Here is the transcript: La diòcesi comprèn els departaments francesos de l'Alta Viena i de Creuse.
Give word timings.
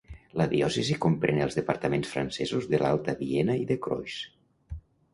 La 0.39 0.45
diòcesi 0.53 0.95
comprèn 1.05 1.43
els 1.47 1.59
departaments 1.59 2.15
francesos 2.15 2.69
de 2.75 2.83
l'Alta 2.85 3.19
Viena 3.23 3.61
i 3.65 3.71
de 3.75 3.81
Creuse. 3.89 4.79